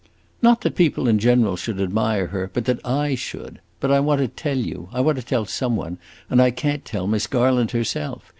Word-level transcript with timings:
"Not 0.41 0.61
that 0.61 0.73
people 0.73 1.07
in 1.07 1.19
general 1.19 1.55
should 1.55 1.79
admire 1.79 2.25
her, 2.25 2.49
but 2.51 2.65
that 2.65 2.83
I 2.83 3.13
should. 3.13 3.61
But 3.79 3.91
I 3.91 3.99
want 3.99 4.19
to 4.21 4.27
tell 4.27 4.57
you; 4.57 4.89
I 4.91 4.99
want 4.99 5.19
to 5.19 5.23
tell 5.23 5.45
some 5.45 5.75
one, 5.75 5.99
and 6.27 6.41
I 6.41 6.49
can't 6.49 6.83
tell 6.83 7.05
Miss 7.05 7.27
Garland 7.27 7.69
herself. 7.69 8.23